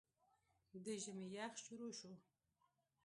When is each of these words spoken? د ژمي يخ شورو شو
د 0.83 0.85
ژمي 1.03 1.27
يخ 1.37 1.53
شورو 1.63 1.89
شو 1.99 2.11